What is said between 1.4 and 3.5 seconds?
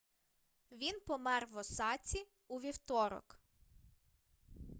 в осаці у вівторок